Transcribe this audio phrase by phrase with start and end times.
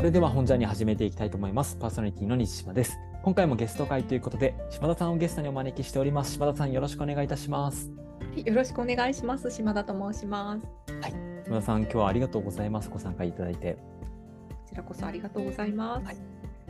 [0.00, 1.76] それでは本ジャーニー始めていきたいと思います。
[1.76, 2.98] パーソナリティの西島です。
[3.22, 6.32] 今回もゲスト会ということで、島田さんをゲストにお招きしております。
[6.32, 7.92] 島田さん、よろしくお願いいたします。
[8.34, 9.50] よろしくお願いします。
[9.50, 10.66] 島田と申します。
[11.44, 12.88] 島田さん、今日はありがとうございます。
[12.88, 13.74] ご参加いただいて。
[13.74, 16.06] こちらこそありがとうございます。
[16.06, 16.16] はい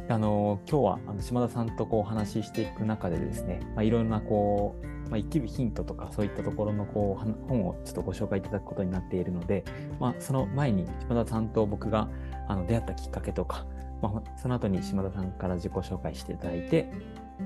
[0.09, 9.65] あの今日はあの島田さんとこうお話ししていく中でですね、まあ、いろんなこう、まあ、生きるヒントとかそういったところのこうは本をちょっとご紹介いただくことになっているので、
[9.99, 12.09] まあ、その前に島田さんと僕が
[12.49, 13.67] あの出会ったきっかけとか、
[14.01, 16.93] まあ、その後に島田さんから自己紹介していただいて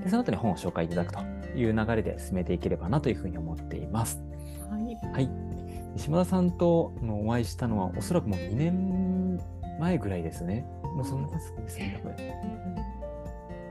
[0.03, 1.19] でその後に本を紹介いただくと
[1.57, 4.21] いう流れで進めていければなというふうに思っています。
[4.69, 5.11] はい。
[5.11, 5.29] はい、
[5.95, 9.39] 島田さんとのお会いしたのはおそらくもう2年
[9.79, 10.65] 前ぐらいですね。
[10.83, 12.35] もうそんな経つんですね、これ。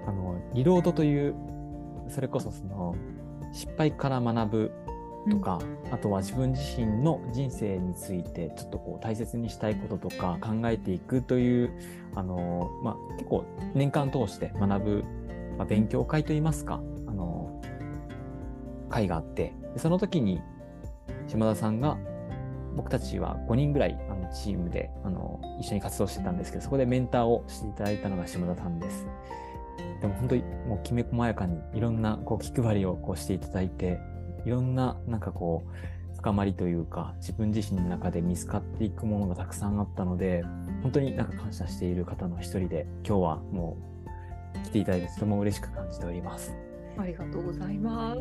[0.07, 1.35] あのリロードという
[2.09, 2.95] それこそその
[3.55, 4.73] 失敗から学ぶ
[5.31, 5.59] とか、
[5.91, 11.71] あとは自分自身の人生についてちょっとこう大切にしたいこととか考えていくという
[12.15, 15.05] あの、まあ、結構年間通して学ぶ、
[15.57, 17.63] まあ、勉強会といいますかあの
[18.91, 20.43] 会があってでその時に
[21.27, 21.97] 島田さんが
[22.77, 29.07] 僕たちは5人ぐらいあのチームであの一緒に活動してたんですけどそこでメンターをしていただいたのが島田さんです。
[30.01, 34.01] でも本当にもうきめ細やかにいろんなこう気配りをこうしていただいて
[34.45, 40.43] いろんななんかこう深まりというか自分自身の中で見つかっていくものがたくさんあったので
[40.83, 43.77] 本当になんか感謝している方の一人で今日はも
[44.57, 46.55] う来ていただいてとても嬉しく感じております。
[46.99, 48.21] ありがとうございます。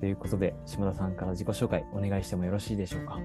[0.00, 3.18] ということで島田さんから自己紹介お願いしてもよろしいでしょうか？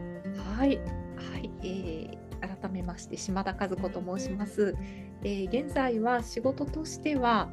[0.57, 0.77] はい。
[0.77, 1.49] はい。
[1.61, 1.94] えー
[2.35, 4.75] 改めまして島田和子と申します。
[5.23, 7.49] えー現在は仕事としては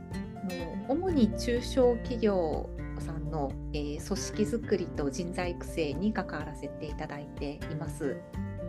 [0.88, 8.16] あの主に中小企業さんの、えー組織づくりと人材育成に関わらせていただいています。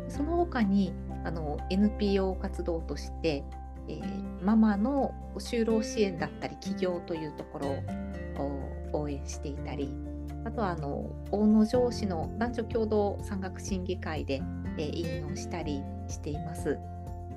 [0.08, 3.44] その他にあの NPO 活動として、
[3.88, 7.68] えーママの就労支援だったり起業というところ
[8.94, 9.90] を応援していたり
[10.46, 14.42] あとはあの大野城市の男女共同産学審議会で、
[14.78, 16.80] えー委員をしたりしています。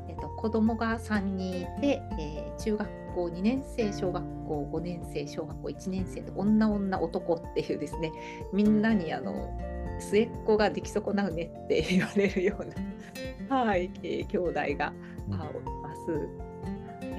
[0.08, 8.12] えっと子供が3人いて、えー中学校2年生、小学校5年生、小学校1年生と女女男っていうですね
[8.52, 9.58] みんなにあの
[9.98, 14.92] 末っ子ができ損なうねって 言われるような、はいえー兄弟が
[15.28, 16.28] おります。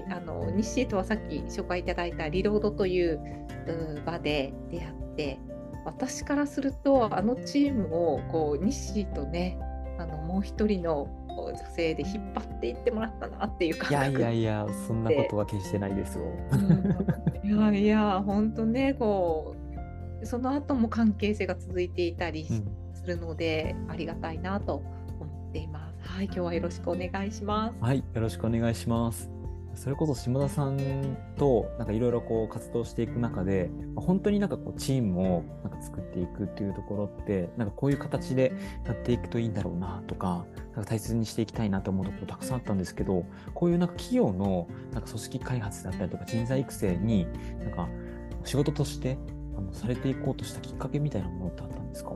[0.10, 3.20] あの西とはさっき紹介いただいたリロードという
[3.68, 5.40] う場で出会って
[5.86, 9.58] 私からするとあのチームをこう西とね
[9.98, 11.08] あのもう一人の
[11.50, 16.24] 女性で引っ張っていってもらったなっていういや感覚いやいやそんなことは決してないですよ。
[16.52, 19.56] うんいやいや本当ねこ
[20.22, 26.10] うその後も関係性が続いていたりうんするので、ありがたいなと思っています。
[26.10, 27.76] はい今日はよろしくお願いします。
[27.80, 29.37] はい、よろしくお願いします。
[29.78, 38.54] それこそ島田さんとなんかいろいろこう活動していく中で、本当になんかこうチームをなんか作っていくっていうところって、なんかこういう形で
[38.86, 40.46] やっていくといいんだろうなとか、
[40.76, 43.24] なんか大切にしていきたいなと思うところたくさんあったんですけど、
[43.54, 47.28] こういうなんか企業のなんか組織開発だったりとか人材育成に
[47.64, 47.88] なんか
[48.44, 49.18] 仕事として
[49.56, 52.16] あのされていこうとしたきっかけみたいなものってあったんですか？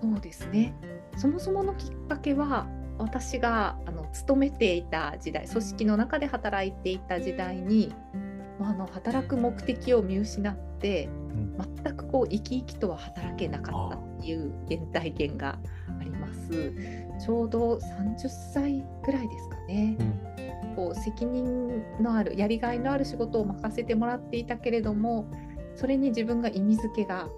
[0.00, 0.74] そうですね。
[1.16, 2.68] そもそものきっかけは
[2.98, 7.94] 私があの勤めていた時代組織の中で働いていた時代に
[8.58, 11.18] まああの働く目的を見失ってん。
[11.84, 15.58] 全くこう生き生きとは働けなかったっていう原体験が
[16.00, 16.72] あります。
[17.24, 19.96] ちょうど30歳ぐらいですかね。
[19.98, 20.74] うん。
[20.76, 25.28] こう責任のあるやりがいのある仕事を任せてもらっていたけれども
[25.74, 27.28] それに自分が意味付けが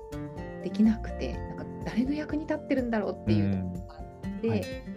[0.63, 4.90] できなくてなんか誰の役に立ってるんだろうっていうところがあって、はい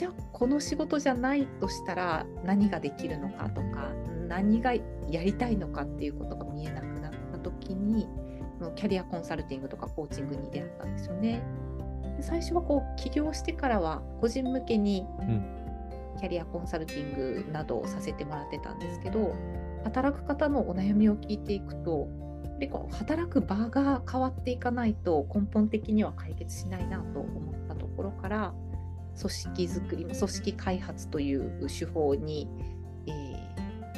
[0.00, 3.92] じゃあこの仕事じゃないとしたら何ができるのかとか
[4.28, 8.08] 何がやりたいのかっていうことが見えなくなった時に
[8.76, 11.42] キャリアコンサルティングとかコーチングに出会ったんですよね。
[12.16, 15.44] で最初はこう起業してからは個人向けにうん
[16.18, 19.34] キャリアコンサルティングなどをさせてもらってたんですけど
[19.84, 22.08] 働く方のお悩みを聞いていくと
[22.42, 28.54] やっぱりこう働く場が変わっていかないと根本的には解決しないなと思ったところから
[29.18, 32.48] 組織づくり組織開発という手法に、
[33.06, 33.50] えー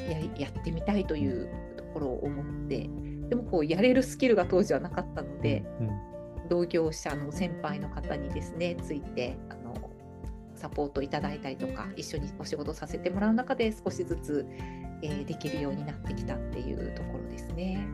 [0.02, 2.90] ややってみたいというところを思って
[3.28, 6.12] でもこうやれるスキルが当時はなかったので、うん
[6.48, 9.90] 同業者の先輩の方にですねついてあの
[10.54, 14.46] サポートいただいたりとか一緒にお仕事させてもらう中で少しずつ、
[15.02, 17.86] えーできるようになってきたっていうところですね。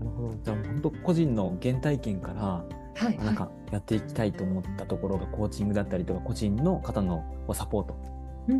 [0.00, 0.34] なるほど。
[0.42, 2.64] じゃあ本当個人の原体験から
[2.96, 7.94] はい、なんかやっていきたいと思ったところがコーチングだったりとか個人の方のサポート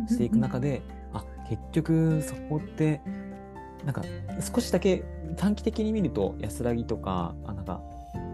[0.07, 0.81] していく中で、で、
[1.13, 3.01] あ結局そこって
[3.83, 4.03] なんか
[4.41, 5.03] 少しだけ
[5.37, 7.81] 短期的に見ると安らぎとかあなんか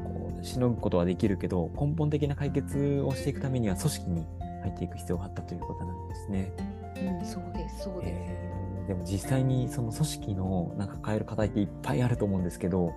[0.04, 4.26] こうしのぐことはできるけど根本的な解決をしていくためには組織に
[4.62, 6.52] 入っていく必要があったということなんですね。
[6.98, 8.12] うん、そうですそうです。
[8.12, 8.54] えー
[8.88, 12.94] でも実際にその組織のなんか抱える課題っていっぱいあると思うんですけど、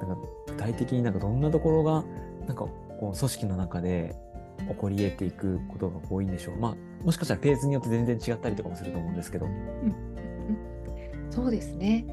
[0.00, 0.16] なんか
[0.48, 2.02] 具体的になんかどんなところが
[2.46, 2.66] なんか
[2.98, 4.14] こう組織の中で
[4.68, 6.56] 起こり得ていくことが多いんでしょう。
[6.56, 9.46] まあもしかしたらフェーズによって全然違ったりとかもすると思うんですけど。
[11.30, 12.04] そうですね。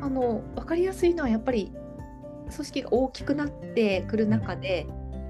[0.00, 1.72] あの分かりやすいのはやっぱり
[2.50, 4.86] 組織が大きくなってくる中で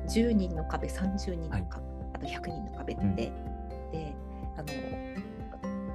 [0.09, 1.67] 10人の壁30人の壁、はい
[2.15, 3.33] あと100人の壁って、うんで
[4.57, 4.67] あの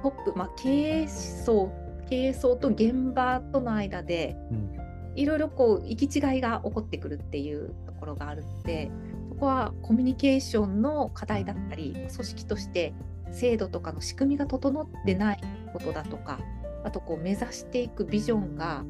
[0.02, 1.72] トップ、まあ、経営層
[2.08, 4.76] 経営層と現場との間でうん
[5.14, 8.90] いろいろこう行き違いが起こってくるっていうところがあるので
[9.28, 12.92] そこはコミュニケーションの課題だったり組織として
[13.30, 15.40] 制度とかの仕組みが整ってない
[15.72, 16.40] ことだとか
[16.84, 18.84] あとこう目指していくビジョンが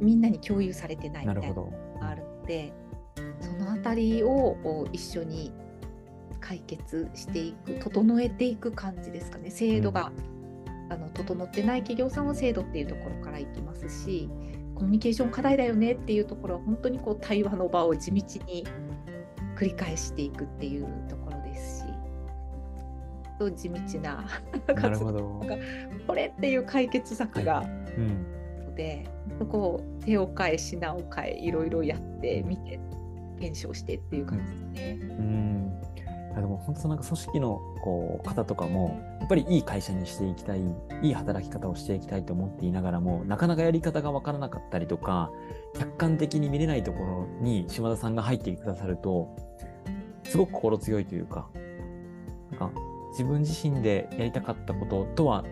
[0.00, 1.72] みんなに共有されてないみたいなの。
[2.00, 2.72] があるので
[3.40, 5.52] そのあたりを一緒に
[6.40, 10.12] 解決していく整えていく感じですかね制度が、
[10.90, 14.28] あの整ってない企業さんは制度っていうところからいきますし
[14.76, 18.64] コミュニケーション課題だよねっていうところは本当にこう対話の場を地道に
[19.56, 21.86] 繰り返していくっていうところですし
[23.38, 24.26] と地道な
[24.74, 25.42] なるほど。
[26.06, 27.64] これっていう解決策が、
[27.96, 28.26] うん。
[28.64, 29.08] ので
[29.38, 32.80] そこを手を変え品を変えいろいろやってみて
[33.38, 34.98] 検証してっていう感じですね。
[35.00, 35.80] うん。
[35.96, 36.00] い
[36.34, 40.60] やでも本当なんか組織のこう方とかもやっぱりいい会社にしていきたい
[41.02, 45.32] いい働き方をしていきたいと思っていながらもなかなかやり方が分からなかったりとか
[45.76, 49.34] 客観的に見れないところに島田さんが入ってくださると
[50.22, 51.48] すごく心強いというか
[52.52, 52.80] なんか
[53.10, 55.42] 自分自身でやりたかったこととは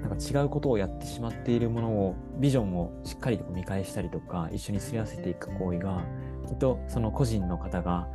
[0.00, 6.04] なんか違うことをやってしまっているものをビジョンをしっかりと見返したりとか一緒にすり合わせていく行為が
[6.46, 8.06] きっとその個人の方が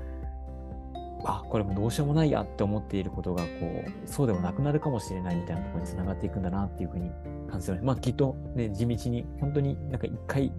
[1.26, 3.50] あこれもどうしようもないやって思っていることがこ
[3.86, 7.10] うそうではなくなるかもしれないみたいなところにつながっていくんだなっていうふうに
[7.50, 10.52] 感じてますまあきっとね地道に本当になんか一回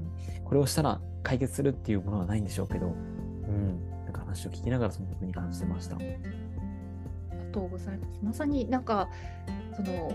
[0.45, 2.91] これをしたら解決するっていうものはないんでしょうけど、う
[3.51, 5.97] ん、なんか話を聞きながらそんなふうに感じてました。
[5.97, 8.19] ありがとうございます。
[8.23, 9.09] まさになんか
[9.75, 10.13] その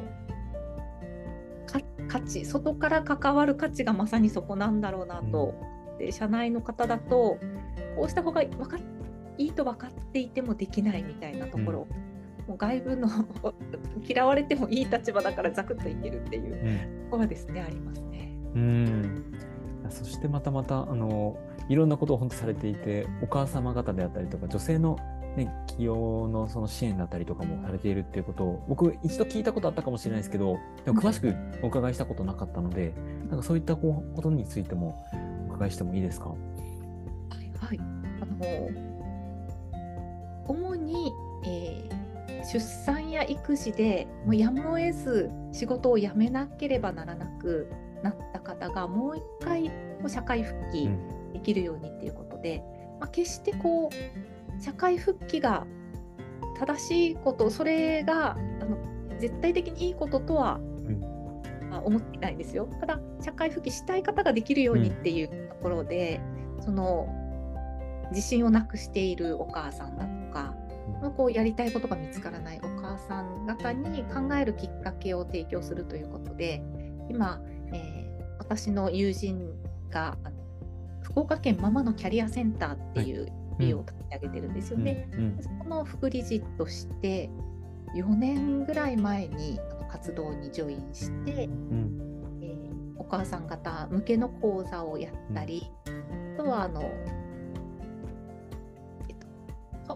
[1.65, 5.55] か価値外から関わる価値がまさにそこなんだろうなと、
[5.97, 7.37] で社内の方だと
[7.95, 8.79] こうした方がわかっ
[9.39, 11.87] いいと分かっていてもできないみたいなところ、
[12.47, 13.07] もう外部の
[14.07, 17.05] 嫌われてもいい立場だからザクッといけるっていううん。
[17.05, 18.31] ところはですねありますね。
[18.55, 19.33] うん。
[19.89, 21.37] そしてまたまたあの
[21.67, 24.97] いろんなことを本当されていてお母様方であったりとか女性の、
[25.35, 31.33] ね、企業のその支援だったりとかもされているっていうことを僕一度聞いたことあったかもしれないですけどでも詳しく
[31.63, 32.93] お伺いしたことなかったので
[33.29, 35.03] なんかそういったことについても
[35.49, 36.29] お伺いしてもいいですか？
[36.29, 36.35] は
[37.41, 37.79] い、はい、
[38.21, 38.98] あの
[40.49, 41.13] 主に、
[41.45, 41.99] えー
[42.51, 47.69] 出産や育児でもうやむを得ず仕事を辞めなければならなく
[48.01, 49.71] なった方がもう一回
[50.07, 52.63] 社会復帰うんできるようにっていうことで、
[52.99, 55.67] まあ、決してこう社会復帰が
[56.57, 58.35] 正しいことそれがあ
[58.65, 58.77] の
[59.19, 60.59] 絶対的にいいこととは、
[61.69, 62.67] まあ思っていないんですよ。
[62.79, 66.21] ただ社会復帰したい方ができるようにっていうところで、
[66.61, 67.07] その
[68.11, 70.55] 自信をなくしているお母さんだとか、
[71.01, 76.61] まあこうやりたいことが見つからないお母さん方に考えるきっかけを提供するということで
[77.09, 77.41] 今、
[77.73, 79.53] えー私の友人
[79.91, 80.17] が
[81.03, 85.07] 福岡県ママのキャリアセンターっていうビを立ち上げてるんですよね。
[85.13, 85.37] うん。
[85.39, 87.29] そこの副理事として
[87.95, 89.59] 4年ぐらい前に
[89.91, 92.39] 活動にジョインして、うん。
[92.41, 95.71] えーお母さん方向けの講座をやったり、
[96.35, 97.18] あとはあの、えっと、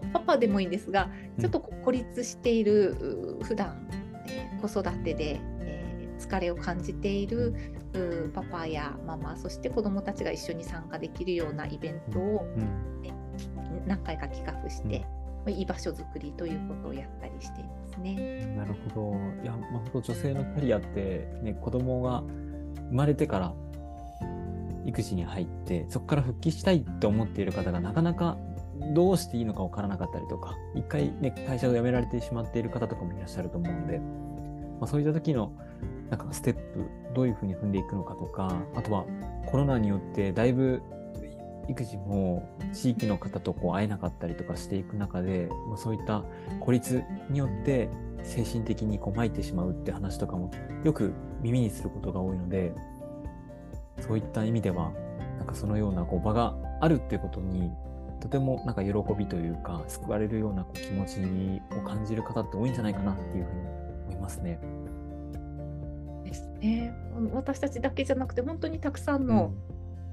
[0.00, 1.10] パパでもいいんですが
[1.40, 3.86] ちょっと孤立しているう普段、
[4.28, 7.54] えー子育てで、えー疲れを感じている
[7.92, 12.94] うパパやママそして子どもたちが一緒に参加できるようなイベントをうん
[13.86, 15.06] 何回か企画して、ま
[15.46, 18.54] あ居場所づくりということをやったりしていますね。
[18.56, 19.42] なるほど。
[19.42, 22.22] いや、まあ、女性のキャリアって、ね、子供が
[22.90, 23.54] 生まれてから
[24.86, 28.38] 育児に入って、そこから復帰したいと思っている方がなかなか
[28.92, 33.98] どうしていいのか分からなかったりとか、一回ね、会社を辞められてしまっている方とかもいらっしゃると思うんで、
[34.80, 35.52] まあ、そういった時の
[36.10, 39.04] なんかステップ、どういうふうに踏んでいくのかとか、あとは
[39.46, 40.82] コロナによってだいぶ
[41.68, 46.24] 育児も地域の方とこう会えなかったりとかしていく中で、まあ、そういった
[46.60, 47.88] 孤立によって
[48.22, 50.50] 精神的にこう参ってしまうって話とかも
[50.82, 51.12] よく
[51.42, 52.72] 耳にすることが多いので
[54.00, 54.92] そういった意味では
[55.38, 57.70] なんかそのようなこう場があるっていうことに
[58.24, 61.20] とてもなんか喜びというか救われるようなこう気持ち
[61.76, 63.60] を感じる方って多いんじゃないかなっていうふうに
[64.08, 64.58] 思いますね。
[66.24, 66.94] ですね。
[67.34, 69.52] 私たちだけじゃなくて本当にたくさんの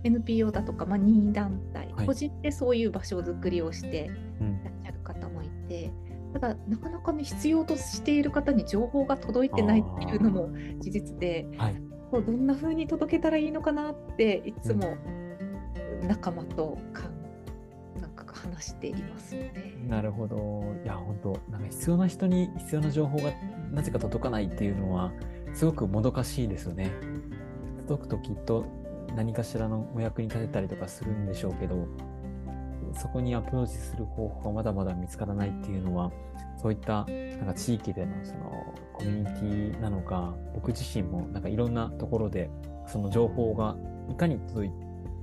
[0.04, 5.94] NPO だとか、まあ、任意団体、はい個人でそういう場所づくりをしてうんいらっしゃる方もいて
[6.34, 10.50] ただなかなかね必要としている方に情報が届いてないっていうのも
[10.80, 11.76] 事実ではい、
[12.12, 14.98] どんな風に届けたらいいのかなっていつも
[16.02, 17.21] 仲間とかんなんか
[18.42, 19.76] 話していますよね。
[19.88, 20.64] なるほど。
[20.84, 23.32] いや、本当なんか必要な人に必要な情報が
[23.72, 25.12] なぜか届かないっていうのは、
[25.54, 26.92] すごくもどかしいですよね。
[27.88, 28.66] 届くときっと
[29.16, 31.88] 何かしらのお役に立てたりとかするんでしょうけど、
[32.94, 36.12] そこにアプローチする方法がまだまだ見つからないっていうのは、
[36.62, 37.06] そういった
[37.38, 42.50] なんか地域でのそのコミュニティなのか、僕自身もなんかいろんなところで
[42.88, 43.76] その情報が
[44.10, 44.72] いかに届い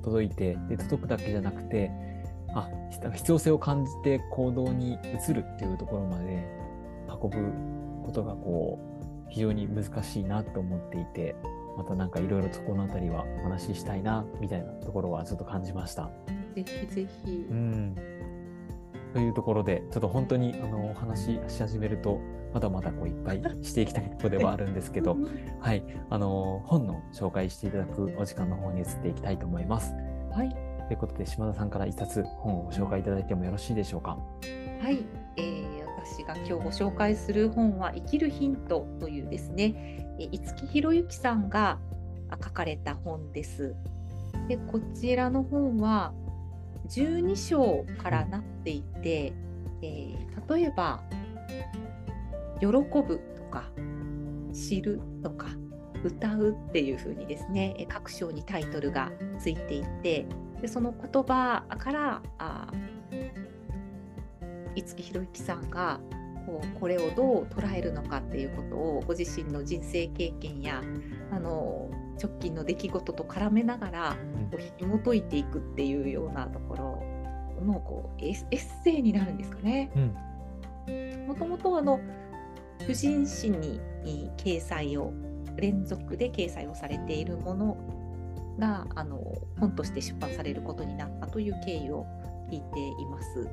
[0.03, 1.91] 届いてで届くだけじゃなくて
[2.55, 2.69] あ
[3.15, 6.47] 必要性を感じて行動に移るっていうところまで
[7.09, 7.53] 運ぶ
[8.05, 11.37] ことがこう非常に難しいなと思っていて
[11.77, 16.11] またなんかいろいろとこの辺りはお話ししたいなみたいなところはちょっと感じました。
[16.55, 17.55] ぜひぜひう。
[17.55, 17.95] ん
[19.13, 22.21] というところでちょっと本当にあのお話しし始めると
[22.53, 25.17] まだまだこういっぱいしていきたいところではあるんですけど
[25.61, 29.95] はいあの本の紹介していただくお時間の方に移っていきたいと思います。
[30.31, 30.55] はい、
[30.89, 34.19] ということで島田さんから一冊本をご紹介いただいてもよろしいでしょうか。
[34.83, 35.05] はい、
[35.37, 41.79] えー私が今日ご紹介する本は「生きるヒント」というですね、え五木ひろゆきさんが
[42.43, 43.75] 書かれた本です。
[44.49, 46.15] でこちらの本は
[46.89, 49.33] 12章からなっていて、
[49.83, 51.03] えー例えば
[52.59, 53.65] 「喜ぶ」とか
[54.55, 55.49] 「知る」とか
[56.03, 60.27] 「歌う」っていう風にですねえ各章にタイトルがついていて
[60.61, 62.67] でその言葉からあ
[64.75, 66.01] 五木ひろゆきさんが
[66.47, 70.83] こうこれをどう捉えるのかっていうことをご自身の人生経験や
[71.31, 71.91] あの
[72.23, 74.17] 直近の出来事と絡めながら
[74.51, 79.91] こう紐解いていくっていうようなところのこうエッセイになるんですかね。
[79.95, 80.17] うん
[81.27, 82.01] もともとあの
[82.87, 85.13] 婦人誌にい掲載を
[85.57, 87.77] 連続で掲載をされているもの
[88.59, 89.21] があの
[89.59, 92.07] 本として出版されることになったという経緯を
[92.51, 93.49] 聞いています。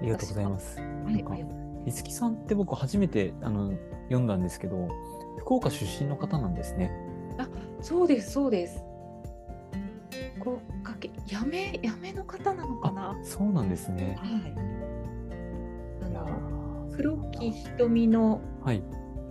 [0.00, 0.78] ありがとうございます。
[0.80, 1.34] はい、なんか
[1.86, 3.72] 五木さんって僕初めてあの
[4.04, 4.88] 読んだんですけど
[5.38, 6.90] 福岡出身の方なんですね。
[7.80, 8.82] そうですそうです。
[10.36, 10.50] 福
[10.82, 13.18] 岡県やめやめの方なのかな？
[13.22, 14.18] そうなんですね。
[14.18, 14.54] はい。
[16.96, 18.82] 黒木瞳のはい。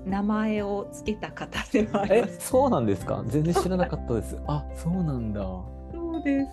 [0.09, 2.47] 名前を付けた方ではありえます。
[2.47, 3.23] そうなんですか？
[3.27, 4.37] 全然知らなかったです。
[4.47, 5.41] あそうなんだ。
[5.41, 6.49] そうです。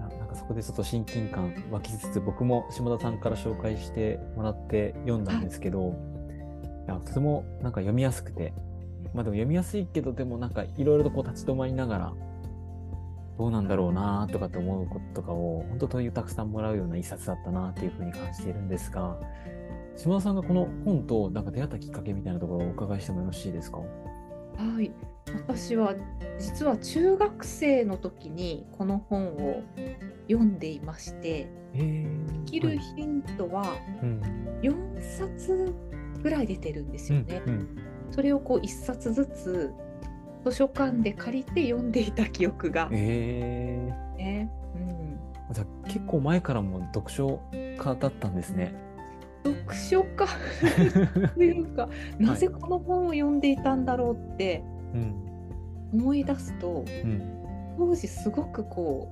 [0.00, 5.94] ななんかそこでちょっと親近感湧きつつ僕も島田さんから紹介してもらって読んだんですけど、
[6.86, 8.52] いやとてもなんか読みやすくて
[9.14, 12.12] まあでも読みやすいけどでもなんかいろいろとこう立ち止まりながら
[13.38, 19.16] どうなんだろうなとかって思うこととかを本当問いをたくさんもらうような一冊だったなっていうふうに感じているんですが
[19.96, 23.78] 島田さんがこの本となんか出会ったきっかけみたいなところをお伺いしてもよろしいですか？
[23.78, 23.84] は
[24.80, 24.90] い。
[25.46, 25.94] 私は
[26.38, 29.62] 実は中学生の時にこの本を
[30.28, 32.06] 読んでいまして、生
[32.46, 33.64] きるヒントは
[34.02, 34.20] うん
[34.62, 35.72] 4冊
[36.22, 37.42] ぐらい出てるんですうんよね。
[37.46, 37.78] うん
[38.10, 39.72] それをこう1冊ずつ
[40.44, 44.50] 図書館で借りて読んでいた記憶がえーね。
[44.74, 45.20] うん
[45.54, 48.74] じゃあ結構前からも読書家だったんですね。
[49.44, 50.26] 読書家？
[51.34, 54.62] というか、なぜこの本を読んでいたんだろうって
[54.94, 55.14] うん。
[55.92, 59.10] 思い出すとうん、当時すごくこ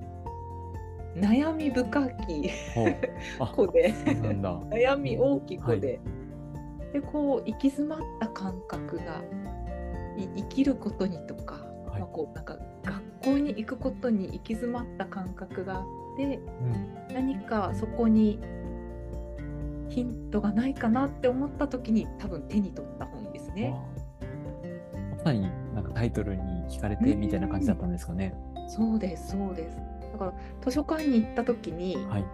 [1.16, 2.50] う悩み深き
[3.56, 3.92] 子で。
[4.70, 6.00] 悩み大きい子で、
[6.92, 9.22] でこう行き詰まった感覚が
[10.16, 12.00] い生きることにとか,、はい。
[12.00, 15.84] まあ、こうなんか学校に行くことに行き詰まった感覚があっ
[16.16, 16.38] て
[17.08, 17.14] うん。
[17.14, 18.38] 何かそこに
[19.88, 23.74] ヒントがないかなって思った時に多分手に取った本ですね。
[25.16, 28.34] まさになんかタイトルに惹かれてみたいな感じだったんですかね。
[28.68, 29.76] そうですそうです
[30.12, 32.24] だから図書館に行った時に、はい。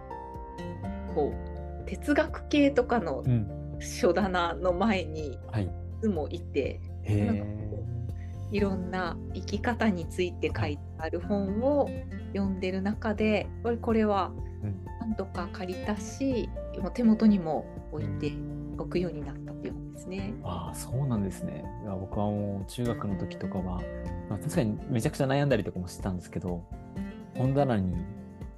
[1.13, 3.51] こう哲学系とかのうん。
[3.79, 5.69] 書棚の前にいはい。
[6.01, 7.65] つもいてへなんかえ。
[8.51, 11.89] いろんな生き方について書いてある本を
[12.33, 14.31] 読んでる中でこれこれは
[14.63, 16.49] うん何度か借りたし
[16.91, 18.31] 手元にも置いて
[18.77, 20.33] 動くようになったっていうんですね。
[20.43, 21.63] ああそうなんですね。
[21.83, 23.81] いや僕はもう中学の時とかは、
[24.29, 26.63] まあ、確かにめちゃくちゃ悩んだりとかもしてたんですけど
[27.35, 27.95] 本棚に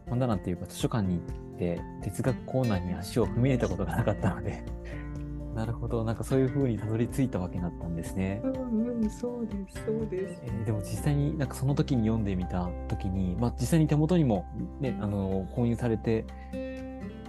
[0.09, 4.63] 本棚っていうか図書館に行って哲学コーナーに足を踏み入れたことがなかったので
[5.55, 8.41] なるほどなんかそういう風にたどり着いたわけだったんですね。
[8.43, 10.41] うんうんそうですそうです。
[10.43, 14.45] えーでも実際になんかその時に読んでみた時に、まあ、実際に手元にも、
[14.81, 16.25] ね、あの購入されて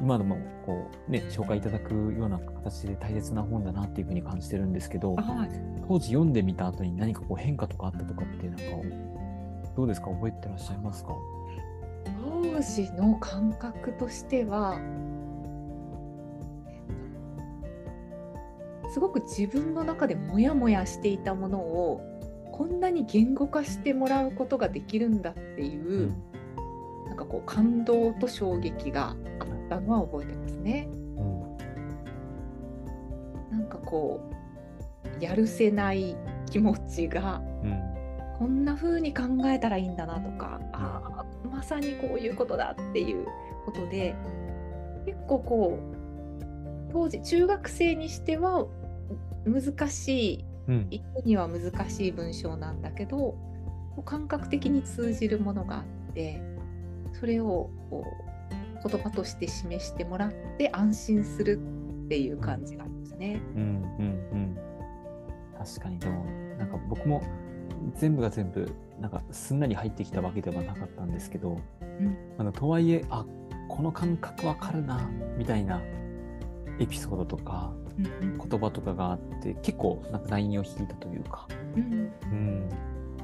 [0.01, 5.51] 今でもこう、ね、紹介いただくような形で大切な本だなっていうふうに感じてるんですけどはい。
[5.89, 8.63] 当時読んでみた後に何かこう変化とかあったとかってなんか
[9.75, 10.11] どうですか？
[10.11, 11.11] 覚えてらっしゃいますか？
[12.05, 14.79] 当時の感覚としては
[18.93, 22.01] すごく自分の中でモヤモヤしていたものを
[22.53, 26.13] こんなに言語化してもらうことができるんだっていう、
[27.07, 29.17] なんかこう感動と衝撃があっ
[29.79, 30.89] たのは覚えてますね。
[31.17, 31.59] うん。
[33.59, 34.21] なんかこ
[35.21, 36.17] うやるせない
[36.51, 37.83] 気持ちがうん。
[38.39, 43.27] こんな風に考えたらいいんだなとか、ああまさにこういうことだっていう
[43.65, 44.15] ことで
[45.05, 48.69] 結構こう当時中学生にしては
[49.45, 50.87] 難しいうん。
[50.91, 53.35] 一個には難しい文章なんだけど
[54.05, 56.41] 感覚的に通じるものがあって
[57.19, 58.28] それをこう
[58.87, 61.59] 言葉として示してもらって安心する
[62.07, 63.41] っていう感じがありますね。
[63.55, 64.59] うんうんうん。
[65.59, 65.99] 確かに。
[65.99, 66.25] でも
[66.59, 67.23] なんか僕も
[67.95, 68.71] 全部が全部
[69.01, 71.59] なんかすんなり入ってきたわけではなかったんですけど、ん。
[72.39, 73.25] あのとはいえあ
[73.69, 75.83] この感覚わかるなみたいな
[76.79, 82.13] エピソードとかうん言葉とかがあって結構なんかラインを引いたというか、うん。
[82.23, 82.69] うん、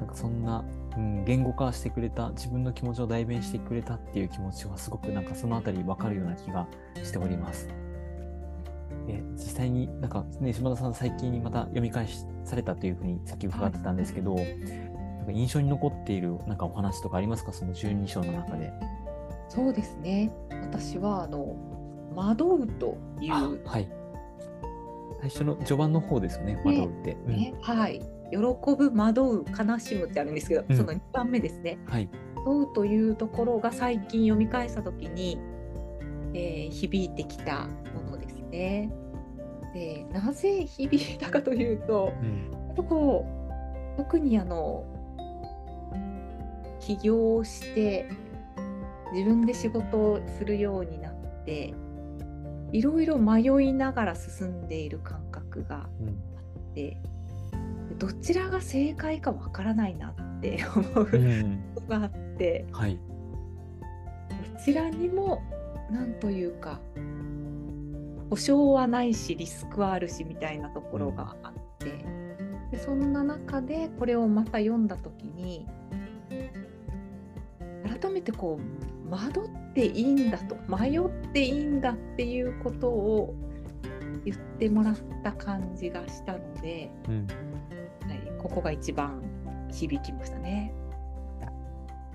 [0.04, 0.62] なんかそんな、
[0.98, 6.66] うん、言語化してくれた自分の気持ちを代弁してくれたっていう気持ちはすごくなんかそのあたり分かるような気が
[7.02, 7.68] しております。
[9.08, 17.52] え実際になんかね島田さん最近にまた読み返しされたというふうにさっき伺ってたんですけど、なんか印象に残っているなんかお話とかありますか？
[17.54, 18.70] その12章の中で。
[19.48, 20.30] そうですね。
[20.50, 21.56] 私はあの
[22.14, 23.88] 惑うといあうはい。
[25.20, 27.16] 最初の序盤の方ですよね、惑うって。
[27.26, 28.02] うんね、はい。
[28.30, 31.78] 喜ぶ、惑う、悲しむってあるんですけど、うんその2番目ですね。
[31.86, 32.08] はい。
[32.36, 35.38] 惑うというところが最近読み返したときに、
[36.34, 38.90] えー響いてきたものですね。
[39.72, 44.84] で、なぜ響いたかというと、うんこう特にあの
[46.80, 48.08] 起業して
[49.12, 51.72] 自分で仕事をするようになって
[52.72, 56.96] いろいろ迷いながら進んでいる感覚があうんって
[57.98, 62.98] どちらが正解かわからないなって 思ううんことがあってはい。
[64.54, 65.42] どちらにも
[65.90, 66.80] なんというか
[68.30, 72.04] 保証はないしリスクはあるしみたいなところがあって
[72.70, 75.66] でそんな中でこれをまた読んだ時に
[78.00, 78.58] 改めてこ
[79.06, 83.34] う惑っていいんだと迷っていいんだっていうことを
[84.24, 87.36] 言ってもらった感じがしたので、うんはい、
[88.44, 89.22] ここが一番
[89.72, 90.74] 響きましたね。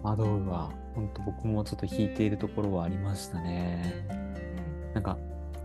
[0.04, 4.06] 惑うは本当僕もちょっと引いているところはありましたね。
[4.94, 5.18] なんか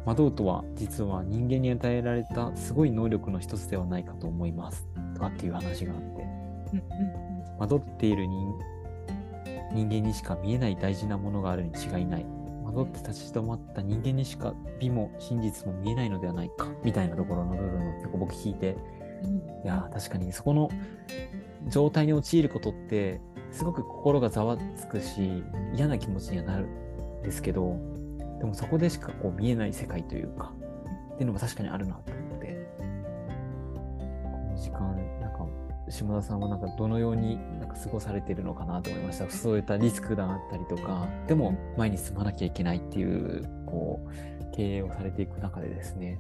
[0.07, 4.89] 惑うとは実は人間に与えられたすごい能力の一つではないかと思います。
[5.13, 6.25] とかっていう話があって。
[7.59, 8.59] 惑っている人
[9.75, 12.27] 人間にしか見えない大事なものがあるに違いない。
[12.65, 16.69] 惑って立ち止まった人間にしか美も真実も見えないのではないか。
[16.83, 18.94] みたいなところの部分を結構僕引いてうん
[19.65, 20.71] いや確かにそこの
[21.69, 25.43] 状態に陥ることってすごく心がざわつくし
[25.75, 27.77] 嫌な気持ちにはなるんですけど
[28.39, 30.53] でもそこでしかこう見えない世界というか
[31.15, 32.55] っていうのが確かにあるなと思って。
[34.25, 35.47] この時間なんか
[35.89, 39.31] 島田さんはなんかどのようになんか過ごされてるのかなと思いました。
[39.31, 46.19] そういったリスクがあったりとかでも前に進まなきゃいけないっていうこう経営をされていく中でですね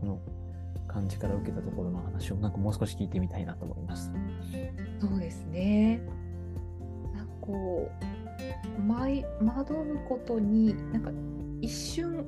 [0.00, 0.20] この
[0.92, 4.12] 感じから受けたところの話をなんかもう少し聞いてみたいなと思いました。
[5.00, 6.00] そうですね。
[7.14, 7.90] なんかこ
[8.78, 11.10] う、迷惑うことに、なんか
[11.60, 12.24] 一瞬、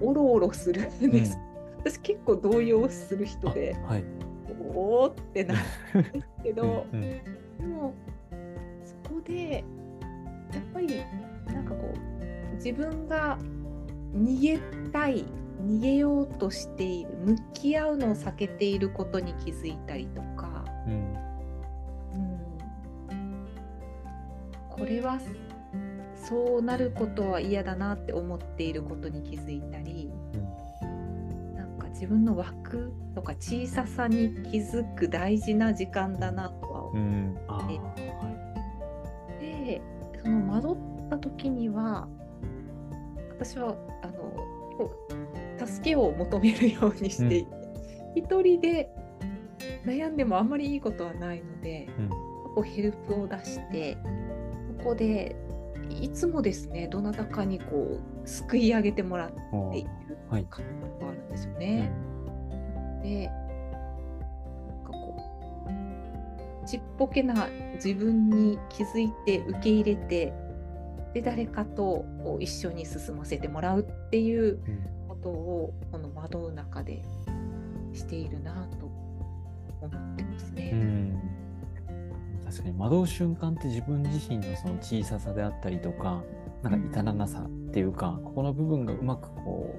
[0.00, 1.38] おろおろするんです。
[1.78, 4.04] 私結構動揺する人で、あはい。
[4.74, 5.54] おーってな
[5.94, 7.10] るんですけど、うんうん
[7.58, 7.94] でも、
[8.84, 9.64] そこで、
[10.52, 11.02] やっぱり、
[11.46, 13.38] なんかこう、自分が
[14.14, 14.58] 逃げ
[14.90, 15.24] たい、
[15.60, 20.92] 逃げようとしている、向き合うのを避けていることに気づいたりとか、うん。
[20.92, 20.96] う
[23.14, 23.48] ん。
[24.68, 25.18] これは
[26.16, 30.10] そうなることは嫌だなって思っていることに気づいたり
[32.02, 37.78] 自分の枠とか小ささに気づく大事な時間だなとは思うん、あー。
[38.00, 38.16] えは
[39.40, 39.80] いって、
[40.20, 40.76] その惑っ
[41.10, 42.08] た時には
[43.38, 44.34] 私はあの
[45.66, 47.50] 助けを求めるようにしていて、
[48.16, 48.90] 一人で
[49.86, 52.08] 悩んでもあんまりいいことはないので、うん。
[52.08, 53.96] こうヘルプを出して
[54.78, 55.34] ここで
[55.88, 59.90] いつもですねどなたかにこうすくい上げてもらっている
[60.28, 60.46] はい。
[60.50, 61.88] 感覚があるんですようね。
[61.88, 63.02] ん。
[63.02, 63.28] で
[64.68, 65.16] なんかこ
[66.64, 70.32] うちっぽけな自分に気づいて受け入れて
[71.14, 72.04] で誰かと
[72.38, 77.02] 一緒に進ませてもらうっていううんことをこの惑う中で
[77.92, 78.86] しているなと
[79.80, 80.70] 思ってますうね。
[80.72, 81.20] ん。
[82.44, 86.22] 確かに惑う瞬間って自分自身のその小ささであったりとか、
[86.62, 89.74] なんか至らなさっていうか、ここの部分がうまくこ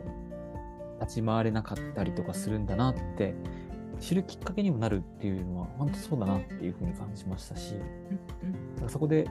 [0.99, 3.35] う、立ち回れなかったりとかするんだなって、
[3.99, 9.27] 知るきっかけにもなるっていうのは、本当そうだなっていうふうに感じましたし、うんだからそこで、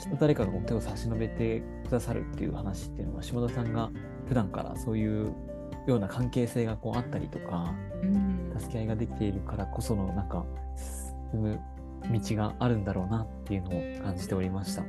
[0.00, 3.90] きっと誰かが手を差し伸べてくださるっていう話っていうのは、島田さんが
[4.32, 5.34] 普段からそういう
[5.86, 10.44] ような関係性がこうあったりとか、うんうん助け合いができているからこそのなんか
[11.32, 11.60] 進む
[12.12, 14.84] 道があるんだろうなっていうのを感じておりました。